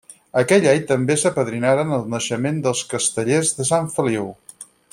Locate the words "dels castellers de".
2.69-3.69